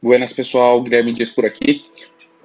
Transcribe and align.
Buenas 0.00 0.32
pessoal, 0.32 0.80
Guilherme 0.80 1.12
Dias 1.12 1.28
por 1.28 1.44
aqui. 1.44 1.82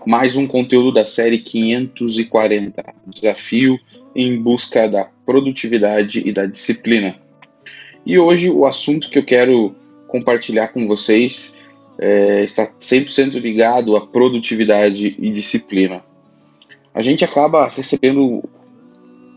Mais 0.07 0.35
um 0.35 0.47
conteúdo 0.47 0.91
da 0.91 1.05
série 1.05 1.37
540, 1.37 2.83
Desafio 3.05 3.79
em 4.15 4.41
busca 4.41 4.89
da 4.89 5.07
produtividade 5.23 6.23
e 6.25 6.31
da 6.31 6.47
disciplina. 6.47 7.15
E 8.03 8.17
hoje 8.17 8.49
o 8.49 8.65
assunto 8.65 9.07
que 9.07 9.19
eu 9.19 9.23
quero 9.23 9.75
compartilhar 10.07 10.69
com 10.69 10.87
vocês 10.87 11.59
é, 11.99 12.43
está 12.43 12.65
100% 12.65 13.39
ligado 13.39 13.95
à 13.95 14.07
produtividade 14.07 15.15
e 15.19 15.29
disciplina. 15.29 16.03
A 16.91 17.03
gente 17.03 17.23
acaba 17.23 17.67
recebendo 17.67 18.43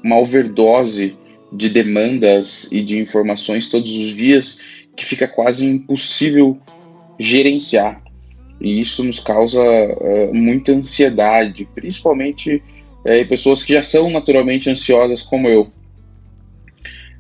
uma 0.03 0.19
overdose 0.19 1.15
de 1.53 1.69
demandas 1.69 2.73
e 2.73 2.81
de 2.81 2.99
informações 2.99 3.69
todos 3.69 3.95
os 3.95 4.17
dias 4.17 4.59
que 4.97 5.05
fica 5.05 5.29
quase 5.29 5.67
impossível 5.67 6.59
gerenciar. 7.19 8.06
E 8.61 8.81
isso 8.81 9.05
nos 9.05 9.21
causa 9.21 9.61
uh, 9.61 10.35
muita 10.35 10.73
ansiedade, 10.73 11.69
principalmente 11.75 12.63
é, 13.05 13.25
pessoas 13.25 13.63
que 13.63 13.73
já 13.73 13.83
são 13.83 14.11
naturalmente 14.11 14.69
ansiosas, 14.69 15.23
como 15.23 15.49
eu. 15.49 15.71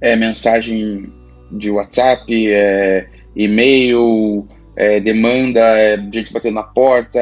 É 0.00 0.16
mensagem 0.16 1.12
de 1.50 1.70
WhatsApp, 1.70 2.24
é 2.48 3.06
e-mail, 3.34 4.46
é 4.74 4.98
demanda, 4.98 5.60
é 5.60 5.96
gente 6.12 6.32
batendo 6.32 6.54
na 6.54 6.62
porta, 6.62 7.18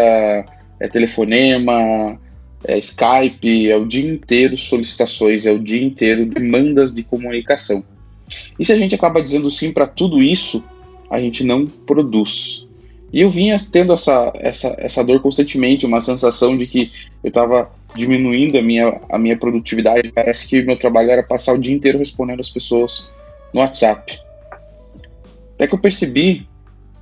é 0.80 0.88
telefonema, 0.88 2.18
é 2.64 2.78
Skype, 2.78 3.70
é 3.70 3.76
o 3.76 3.86
dia 3.86 4.10
inteiro 4.10 4.56
solicitações, 4.56 5.44
é 5.44 5.52
o 5.52 5.58
dia 5.58 5.82
inteiro 5.82 6.24
demandas 6.26 6.94
de 6.94 7.02
comunicação. 7.02 7.84
E 8.58 8.64
se 8.64 8.72
a 8.72 8.76
gente 8.76 8.94
acaba 8.94 9.22
dizendo 9.22 9.50
sim 9.50 9.72
para 9.72 9.86
tudo 9.86 10.22
isso, 10.22 10.64
a 11.10 11.20
gente 11.20 11.44
não 11.44 11.66
produz. 11.66 12.63
E 13.14 13.20
eu 13.20 13.30
vinha 13.30 13.56
tendo 13.70 13.92
essa, 13.92 14.32
essa, 14.34 14.74
essa 14.76 15.04
dor 15.04 15.22
constantemente, 15.22 15.86
uma 15.86 16.00
sensação 16.00 16.56
de 16.56 16.66
que 16.66 16.90
eu 17.22 17.28
estava 17.28 17.70
diminuindo 17.94 18.58
a 18.58 18.62
minha, 18.62 19.00
a 19.08 19.16
minha 19.16 19.36
produtividade. 19.36 20.10
Parece 20.10 20.48
que 20.48 20.64
meu 20.64 20.76
trabalho 20.76 21.12
era 21.12 21.22
passar 21.22 21.52
o 21.52 21.60
dia 21.60 21.72
inteiro 21.72 21.96
respondendo 21.96 22.40
as 22.40 22.50
pessoas 22.50 23.08
no 23.52 23.60
WhatsApp. 23.60 24.18
Até 25.54 25.68
que 25.68 25.74
eu 25.76 25.78
percebi 25.78 26.48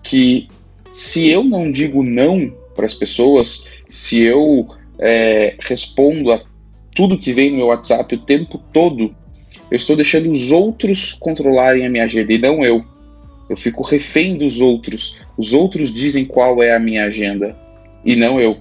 que 0.02 0.48
se 0.90 1.30
eu 1.30 1.42
não 1.42 1.72
digo 1.72 2.02
não 2.02 2.52
para 2.76 2.84
as 2.84 2.92
pessoas, 2.92 3.66
se 3.88 4.20
eu 4.20 4.68
é, 4.98 5.56
respondo 5.60 6.30
a 6.30 6.42
tudo 6.94 7.18
que 7.18 7.32
vem 7.32 7.52
no 7.52 7.56
meu 7.56 7.66
WhatsApp 7.68 8.14
o 8.14 8.20
tempo 8.20 8.58
todo, 8.70 9.16
eu 9.70 9.78
estou 9.78 9.96
deixando 9.96 10.30
os 10.30 10.50
outros 10.50 11.14
controlarem 11.14 11.86
a 11.86 11.88
minha 11.88 12.04
agenda 12.04 12.34
e 12.34 12.38
não 12.38 12.62
eu. 12.62 12.84
Eu 13.52 13.56
fico 13.56 13.82
refém 13.82 14.38
dos 14.38 14.62
outros. 14.62 15.20
Os 15.36 15.52
outros 15.52 15.92
dizem 15.92 16.24
qual 16.24 16.62
é 16.62 16.74
a 16.74 16.78
minha 16.78 17.04
agenda 17.04 17.54
e 18.02 18.16
não 18.16 18.40
eu. 18.40 18.56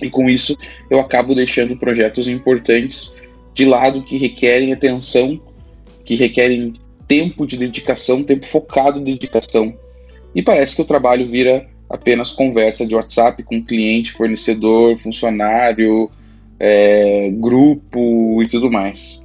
E 0.00 0.08
com 0.08 0.30
isso, 0.30 0.56
eu 0.88 1.00
acabo 1.00 1.34
deixando 1.34 1.76
projetos 1.76 2.28
importantes 2.28 3.16
de 3.52 3.64
lado 3.64 4.04
que 4.04 4.16
requerem 4.16 4.72
atenção, 4.72 5.40
que 6.04 6.14
requerem 6.14 6.74
tempo 7.08 7.44
de 7.44 7.56
dedicação, 7.56 8.22
tempo 8.22 8.46
focado 8.46 9.00
de 9.00 9.12
dedicação. 9.12 9.76
E 10.32 10.42
parece 10.42 10.76
que 10.76 10.82
o 10.82 10.84
trabalho 10.84 11.26
vira 11.26 11.66
apenas 11.90 12.30
conversa 12.30 12.86
de 12.86 12.94
WhatsApp 12.94 13.42
com 13.42 13.64
cliente, 13.64 14.12
fornecedor, 14.12 14.96
funcionário, 14.98 16.08
é, 16.60 17.30
grupo 17.32 18.40
e 18.44 18.46
tudo 18.46 18.70
mais. 18.70 19.20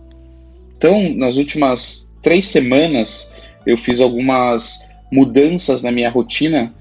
Então, 0.76 1.14
nas 1.14 1.38
últimas 1.38 2.10
três 2.24 2.48
semanas, 2.48 3.33
eu 3.66 3.78
fiz 3.78 4.02
algumas 4.02 4.88
mudanças 5.12 5.84
na 5.84 5.92
minha 5.92 6.10
rotina 6.10 6.74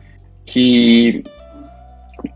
que 0.44 1.22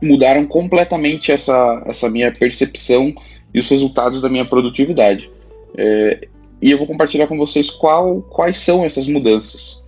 mudaram 0.03 0.47
completamente 0.47 1.33
essa, 1.33 1.83
essa 1.87 2.09
minha 2.11 2.33
percepção 2.33 3.15
e 3.53 3.59
os 3.59 3.69
resultados 3.69 4.21
da 4.21 4.29
minha 4.29 4.45
produtividade. 4.45 5.31
É, 5.77 6.29
e 6.61 6.71
eu 6.71 6.79
vou 6.79 6.87
compartilhar 6.87 7.27
com 7.27 7.37
vocês 7.37 7.71
qual, 7.71 8.23
quais 8.23 8.59
são 8.59 8.85
essas 8.85 9.07
mudanças. 9.07 9.87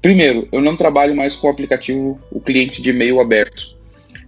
Primeiro, 0.00 0.48
eu 0.50 0.60
não 0.60 0.76
trabalho 0.76 1.14
mais 1.14 1.36
com 1.36 1.46
o 1.46 1.50
aplicativo, 1.50 2.18
o 2.30 2.40
cliente 2.40 2.80
de 2.80 2.90
e-mail 2.90 3.20
aberto. 3.20 3.76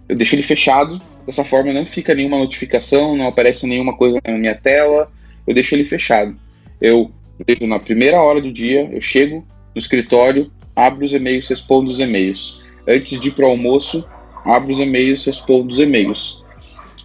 Eu 0.07 0.15
deixo 0.15 0.35
ele 0.35 0.43
fechado, 0.43 1.01
dessa 1.25 1.43
forma 1.43 1.73
não 1.73 1.85
fica 1.85 2.13
nenhuma 2.13 2.37
notificação, 2.37 3.15
não 3.15 3.27
aparece 3.27 3.65
nenhuma 3.65 3.95
coisa 3.95 4.19
na 4.25 4.37
minha 4.37 4.55
tela, 4.55 5.11
eu 5.47 5.53
deixo 5.53 5.73
ele 5.73 5.85
fechado. 5.85 6.35
Eu 6.81 7.11
vejo 7.47 7.67
na 7.67 7.79
primeira 7.79 8.21
hora 8.21 8.41
do 8.41 8.51
dia, 8.51 8.89
eu 8.91 9.01
chego 9.01 9.45
no 9.73 9.79
escritório, 9.79 10.51
abro 10.75 11.05
os 11.05 11.13
e-mails, 11.13 11.47
respondo 11.47 11.89
os 11.89 11.99
e-mails. 11.99 12.61
Antes 12.87 13.19
de 13.19 13.29
ir 13.29 13.31
para 13.31 13.45
o 13.45 13.49
almoço, 13.49 14.07
abro 14.45 14.71
os 14.71 14.79
e-mails, 14.79 15.25
respondo 15.25 15.73
os 15.73 15.79
e-mails. 15.79 16.43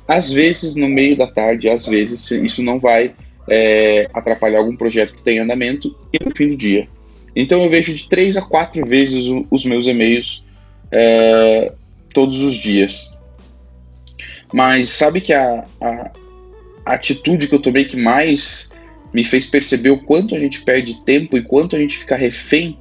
Às 0.06 0.32
vezes, 0.32 0.74
no 0.74 0.88
meio 0.88 1.16
da 1.16 1.26
tarde, 1.26 1.68
às 1.68 1.86
vezes, 1.86 2.30
isso 2.30 2.62
não 2.62 2.78
vai 2.78 3.14
é, 3.48 4.08
atrapalhar 4.12 4.58
algum 4.58 4.76
projeto 4.76 5.14
que 5.14 5.22
tem 5.22 5.36
em 5.36 5.40
andamento 5.40 5.94
e 6.12 6.24
no 6.24 6.34
fim 6.34 6.48
do 6.48 6.56
dia. 6.56 6.88
Então, 7.36 7.62
eu 7.62 7.70
vejo 7.70 7.94
de 7.94 8.08
três 8.08 8.36
a 8.36 8.42
quatro 8.42 8.84
vezes 8.86 9.26
os 9.50 9.64
meus 9.64 9.86
e-mails 9.86 10.44
é, 10.90 11.72
todos 12.12 12.42
os 12.42 12.56
dias. 12.56 13.18
Mas 14.52 14.90
sabe 14.90 15.20
que 15.20 15.32
a, 15.32 15.66
a, 15.80 16.12
a 16.86 16.92
atitude 16.94 17.46
que 17.46 17.54
eu 17.54 17.60
tomei 17.60 17.84
que 17.84 17.96
mais 17.96 18.70
me 19.12 19.24
fez 19.24 19.46
perceber 19.46 19.90
o 19.90 20.02
quanto 20.02 20.34
a 20.34 20.38
gente 20.38 20.62
perde 20.62 21.00
tempo 21.02 21.36
e 21.36 21.42
quanto 21.42 21.76
a 21.76 21.78
gente 21.78 21.96
fica 21.96 22.16
refém 22.16 22.78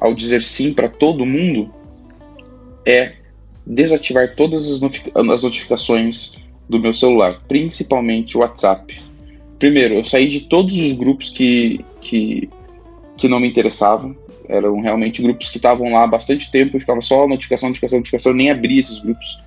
ao 0.00 0.14
dizer 0.14 0.42
sim 0.42 0.72
para 0.72 0.88
todo 0.88 1.26
mundo 1.26 1.72
é 2.86 3.14
desativar 3.66 4.34
todas 4.34 4.66
as, 4.70 4.80
notificações 5.42 6.36
do 6.68 6.78
meu 6.78 6.94
celular, 6.94 7.40
principalmente 7.46 8.36
o 8.36 8.40
WhatsApp. 8.40 8.98
Primeiro, 9.58 9.94
eu 9.94 10.04
saí 10.04 10.28
de 10.28 10.40
todos 10.40 10.78
os 10.78 10.92
grupos 10.92 11.30
que, 11.30 11.84
que, 12.00 12.48
que 13.16 13.28
não 13.28 13.40
me 13.40 13.48
interessavam. 13.48 14.16
Eram 14.48 14.80
realmente 14.80 15.20
grupos 15.20 15.50
que 15.50 15.58
estavam 15.58 15.92
lá 15.92 16.04
há 16.04 16.06
bastante 16.06 16.50
tempo 16.50 16.76
e 16.76 16.80
ficava 16.80 17.02
só 17.02 17.28
notificação, 17.28 17.68
notificação, 17.68 17.98
notificação. 17.98 18.32
Eu 18.32 18.36
nem 18.36 18.50
abria 18.50 18.80
esses 18.80 19.00
grupos, 19.00 19.42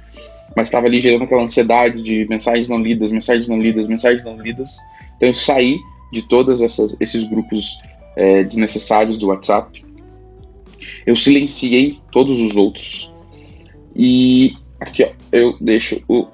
mas 0.55 0.67
estava 0.67 0.85
ali 0.85 1.01
gerando 1.01 1.23
aquela 1.23 1.41
ansiedade 1.41 2.03
de 2.03 2.28
mensagens 2.29 2.67
não 2.67 2.79
lidas, 2.79 3.11
mensagens 3.11 3.47
não 3.47 3.59
lidas, 3.59 3.88
mensagens 3.88 4.23
não 4.23 4.39
lidas. 4.39 4.78
Então 5.21 5.31
saí 5.35 5.79
de 6.11 6.23
todos 6.23 6.61
esses 6.61 7.29
grupos 7.29 7.79
é, 8.15 8.43
desnecessários 8.43 9.19
do 9.19 9.27
WhatsApp. 9.27 9.85
Eu 11.05 11.15
silenciei 11.15 11.99
todos 12.11 12.39
os 12.39 12.55
outros. 12.57 13.13
E 13.95 14.57
aqui, 14.79 15.03
ó, 15.03 15.11
eu 15.31 15.55
deixo 15.61 16.01
o 16.07 16.25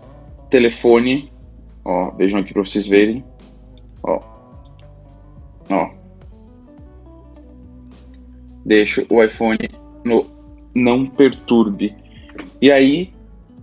telefone. 0.49 1.29
Ó, 1.83 2.11
vejam 2.11 2.39
aqui 2.39 2.53
para 2.53 2.63
vocês 2.63 2.87
verem. 2.87 3.23
Ó. 4.03 4.21
Ó. 5.69 5.89
Deixo 8.65 9.05
o 9.09 9.21
iPhone 9.21 9.69
no 10.05 10.25
não 10.73 11.05
perturbe. 11.05 11.93
E 12.61 12.71
aí, 12.71 13.11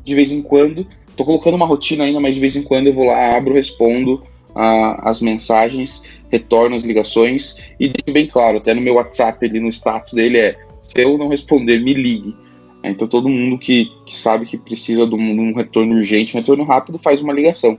de 0.04 0.14
vez 0.14 0.32
em 0.32 0.42
quando, 0.42 0.86
tô 1.16 1.24
colocando 1.24 1.54
uma 1.54 1.66
rotina 1.66 2.04
ainda, 2.04 2.20
mas 2.20 2.34
de 2.34 2.40
vez 2.40 2.56
em 2.56 2.62
quando 2.62 2.88
eu 2.88 2.94
vou 2.94 3.04
lá, 3.04 3.36
abro, 3.36 3.54
respondo 3.54 4.22
as 4.54 5.20
mensagens, 5.20 6.04
retorno 6.30 6.76
as 6.76 6.82
ligações 6.82 7.56
e 7.78 7.88
deixo 7.88 8.12
bem 8.12 8.26
claro, 8.26 8.58
até 8.58 8.72
no 8.72 8.80
meu 8.80 8.94
WhatsApp 8.94 9.44
ali 9.44 9.60
no 9.60 9.68
status 9.68 10.12
dele 10.12 10.38
é 10.38 10.58
se 10.82 11.00
eu 11.00 11.18
não 11.18 11.28
responder, 11.28 11.80
me 11.80 11.94
ligue. 11.94 12.34
Então 12.82 13.08
todo 13.08 13.28
mundo 13.28 13.58
que, 13.58 13.90
que 14.04 14.16
sabe 14.16 14.44
que 14.44 14.58
precisa 14.58 15.06
de 15.06 15.14
um, 15.14 15.34
de 15.34 15.40
um, 15.40 15.54
retorno 15.54 15.94
urgente, 15.94 16.36
um 16.36 16.40
retorno 16.40 16.64
rápido, 16.64 16.98
faz 16.98 17.22
uma 17.22 17.32
ligação. 17.32 17.78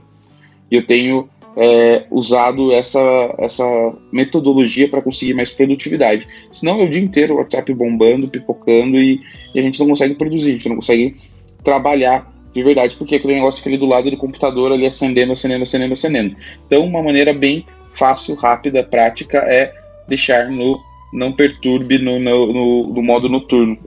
E 0.70 0.76
eu 0.76 0.84
tenho 0.84 1.28
é, 1.56 2.04
usado 2.10 2.72
essa, 2.72 3.34
essa 3.38 3.64
metodologia 4.12 4.88
para 4.88 5.00
conseguir 5.00 5.32
mais 5.32 5.52
produtividade. 5.52 6.26
Senão 6.50 6.80
é 6.80 6.84
o 6.84 6.90
dia 6.90 7.00
inteiro 7.00 7.34
o 7.34 7.36
WhatsApp 7.38 7.72
bombando, 7.72 8.28
pipocando 8.28 8.96
e, 8.96 9.20
e 9.54 9.60
a 9.60 9.62
gente 9.62 9.78
não 9.78 9.86
consegue 9.86 10.16
produzir, 10.16 10.50
a 10.50 10.54
gente 10.54 10.68
não 10.68 10.76
consegue 10.76 11.16
trabalhar 11.62 12.35
de 12.56 12.62
verdade, 12.62 12.96
porque 12.96 13.16
aquele 13.16 13.34
negócio 13.34 13.58
fica 13.58 13.68
ali 13.68 13.76
do 13.76 13.84
lado 13.84 14.10
do 14.10 14.16
computador, 14.16 14.72
ali 14.72 14.86
acendendo, 14.86 15.34
acendendo, 15.34 15.62
acendendo, 15.62 15.92
acendendo. 15.92 16.36
Então, 16.66 16.84
uma 16.86 17.02
maneira 17.02 17.34
bem 17.34 17.66
fácil, 17.92 18.34
rápida, 18.34 18.82
prática 18.82 19.38
é 19.40 19.74
deixar 20.08 20.50
no 20.50 20.80
não 21.12 21.32
perturbe 21.32 21.98
no, 21.98 22.18
no, 22.18 22.52
no, 22.52 22.86
no 22.94 23.02
modo 23.02 23.28
noturno. 23.28 23.78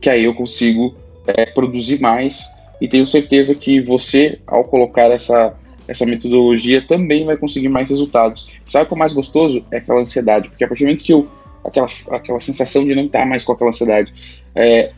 Que 0.00 0.08
aí 0.08 0.24
eu 0.24 0.34
consigo 0.34 0.94
é, 1.26 1.44
produzir 1.46 2.00
mais 2.00 2.40
e 2.80 2.86
tenho 2.86 3.06
certeza 3.06 3.52
que 3.54 3.80
você, 3.80 4.38
ao 4.46 4.62
colocar 4.62 5.10
essa, 5.10 5.54
essa 5.88 6.06
metodologia, 6.06 6.80
também 6.86 7.26
vai 7.26 7.36
conseguir 7.36 7.68
mais 7.68 7.90
resultados. 7.90 8.48
Sabe 8.64 8.84
o 8.84 8.88
que 8.88 8.94
é 8.94 8.96
mais 8.96 9.12
gostoso? 9.12 9.64
É 9.72 9.78
aquela 9.78 10.00
ansiedade, 10.00 10.48
porque 10.48 10.62
a 10.62 10.68
partir 10.68 10.84
do 10.84 10.86
momento 10.86 11.04
que 11.04 11.12
eu. 11.12 11.28
aquela, 11.64 11.88
aquela 12.10 12.40
sensação 12.40 12.84
de 12.84 12.94
não 12.94 13.06
estar 13.06 13.26
mais 13.26 13.42
com 13.42 13.52
aquela 13.52 13.70
ansiedade, 13.70 14.12
é, 14.54 14.92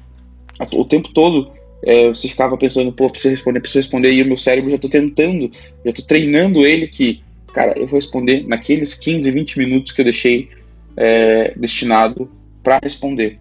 o 0.75 0.85
tempo 0.85 1.09
todo 1.09 1.51
é, 1.83 2.09
você 2.09 2.29
ficava 2.29 2.57
pensando, 2.57 2.93
pô, 2.93 3.11
preciso 3.11 3.35
responder, 3.35 3.61
preciso 3.61 3.81
responder, 3.81 4.13
e 4.13 4.23
o 4.23 4.27
meu 4.27 4.37
cérebro 4.37 4.71
já 4.71 4.79
tô 4.79 4.89
tentando, 4.89 5.51
já 5.85 5.93
tô 5.93 6.03
treinando 6.03 6.65
ele 6.65 6.87
que, 6.87 7.23
cara, 7.53 7.75
eu 7.77 7.87
vou 7.87 7.99
responder 7.99 8.47
naqueles 8.47 8.95
15, 8.95 9.31
20 9.31 9.59
minutos 9.59 9.93
que 9.93 10.01
eu 10.01 10.05
deixei 10.05 10.49
é, 10.97 11.53
destinado 11.57 12.31
para 12.63 12.79
responder. 12.83 13.37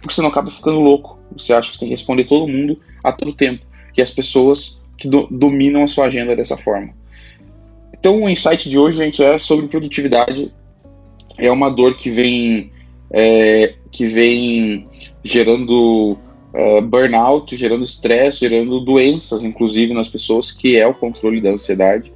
porque 0.00 0.14
você 0.14 0.22
não 0.22 0.28
acaba 0.28 0.50
ficando 0.50 0.80
louco. 0.80 1.18
Você 1.36 1.52
acha 1.52 1.72
que 1.72 1.78
tem 1.78 1.88
que 1.88 1.94
responder 1.94 2.24
todo 2.24 2.48
mundo 2.48 2.78
a 3.02 3.12
todo 3.12 3.32
tempo. 3.32 3.64
E 3.96 4.02
as 4.02 4.10
pessoas 4.10 4.84
que 4.96 5.08
do, 5.08 5.26
dominam 5.30 5.82
a 5.82 5.88
sua 5.88 6.06
agenda 6.06 6.36
dessa 6.36 6.56
forma. 6.56 6.94
Então, 7.92 8.22
o 8.22 8.28
insight 8.28 8.68
de 8.68 8.78
hoje, 8.78 8.98
gente, 8.98 9.22
é 9.22 9.38
sobre 9.38 9.66
produtividade. 9.66 10.52
É 11.38 11.50
uma 11.50 11.70
dor 11.70 11.96
que 11.96 12.10
vem, 12.10 12.70
é, 13.10 13.74
que 13.90 14.06
vem 14.06 14.86
gerando 15.22 16.18
uh, 16.54 16.80
burnout, 16.80 17.54
gerando 17.56 17.84
estresse, 17.84 18.40
gerando 18.40 18.80
doenças, 18.80 19.42
inclusive, 19.42 19.92
nas 19.92 20.08
pessoas, 20.08 20.50
que 20.50 20.76
é 20.76 20.86
o 20.86 20.94
controle 20.94 21.40
da 21.40 21.50
ansiedade, 21.50 22.12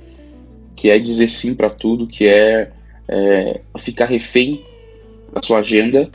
que 0.75 0.88
é 0.88 0.99
dizer 0.99 1.29
sim 1.29 1.55
para 1.55 1.69
tudo, 1.69 2.06
que 2.06 2.26
é, 2.26 2.70
é 3.08 3.61
ficar 3.79 4.06
refém 4.06 4.64
da 5.32 5.43
sua 5.43 5.58
agenda. 5.58 6.08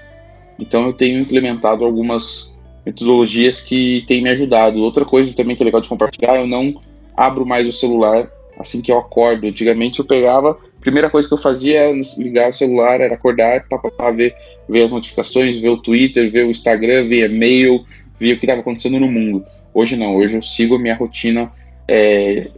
Então, 0.58 0.86
eu 0.86 0.94
tenho 0.94 1.20
implementado 1.20 1.84
algumas 1.84 2.54
metodologias 2.86 3.62
que 3.62 4.04
têm 4.08 4.22
me 4.22 4.30
ajudado. 4.30 4.82
Outra 4.82 5.06
coisa 5.06 5.36
também 5.36 5.56
que 5.56 5.64
é 5.64 5.66
legal 5.66 5.82
de 5.82 5.90
compartilhar, 5.90 6.38
eu 6.38 6.48
não 6.48 6.82
abro 7.16 7.46
mais 7.46 7.68
o 7.68 7.72
celular 7.72 8.30
assim 8.58 8.82
que 8.82 8.92
eu 8.92 8.98
acordo. 8.98 9.48
Antigamente 9.48 10.00
eu 10.00 10.06
pegava, 10.06 10.58
primeira 10.80 11.10
coisa 11.10 11.28
que 11.28 11.34
eu 11.34 11.38
fazia 11.38 11.80
era 11.80 12.02
ligar 12.18 12.50
o 12.50 12.54
celular, 12.54 13.02
era 13.02 13.16
acordar, 13.16 13.68
pá, 13.68 13.78
pá, 13.78 13.90
pá, 13.90 14.12
ver, 14.12 14.36
ver 14.68 14.84
as 14.84 14.92
notificações, 14.92 15.58
ver 15.58 15.70
o 15.70 15.78
Twitter, 15.78 16.32
ver 16.32 16.46
o 16.46 16.52
Instagram, 16.52 17.08
ver 17.08 17.30
e-mail, 17.30 17.86
ver 18.20 18.34
o 18.34 18.40
que 18.40 18.46
estava 18.46 18.62
acontecendo 18.62 19.00
no 19.00 19.08
mundo. 19.08 19.46
Hoje 19.74 19.96
não, 19.96 20.16
hoje 20.16 20.36
eu 20.36 20.42
sigo 20.42 20.76
a 20.76 20.80
minha 20.80 20.96
rotina 20.96 21.52
é, 21.88 22.50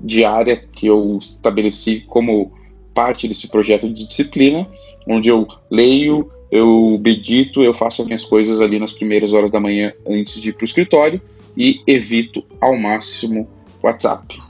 diária 0.00 0.56
que 0.72 0.86
eu 0.86 1.18
estabeleci 1.20 2.04
como 2.06 2.52
parte 2.92 3.28
desse 3.28 3.48
projeto 3.48 3.88
de 3.88 4.06
disciplina, 4.06 4.66
onde 5.06 5.28
eu 5.28 5.46
leio, 5.70 6.30
eu 6.50 7.00
medito, 7.02 7.62
eu 7.62 7.74
faço 7.74 8.02
as 8.02 8.06
minhas 8.06 8.24
coisas 8.24 8.60
ali 8.60 8.78
nas 8.78 8.92
primeiras 8.92 9.32
horas 9.32 9.50
da 9.50 9.60
manhã 9.60 9.92
antes 10.06 10.40
de 10.40 10.48
ir 10.48 10.52
para 10.54 10.64
o 10.64 10.64
escritório 10.64 11.20
e 11.56 11.80
evito 11.86 12.44
ao 12.60 12.76
máximo 12.76 13.48
WhatsApp. 13.82 14.40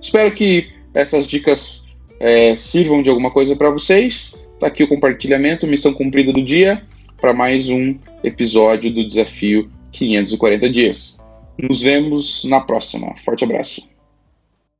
Espero 0.00 0.32
que 0.32 0.70
essas 0.94 1.26
dicas 1.26 1.88
é, 2.18 2.56
sirvam 2.56 3.02
de 3.02 3.10
alguma 3.10 3.30
coisa 3.30 3.54
para 3.54 3.70
vocês. 3.70 4.38
Está 4.54 4.66
aqui 4.66 4.82
o 4.82 4.88
compartilhamento, 4.88 5.66
missão 5.66 5.92
cumprida 5.92 6.32
do 6.32 6.42
dia, 6.42 6.82
para 7.20 7.32
mais 7.32 7.68
um 7.68 7.96
episódio 8.22 8.92
do 8.92 9.06
Desafio 9.06 9.70
540 9.92 10.68
Dias. 10.68 11.20
Nos 11.58 11.82
vemos 11.82 12.44
na 12.44 12.60
próxima. 12.60 13.14
Forte 13.24 13.44
abraço. 13.44 13.89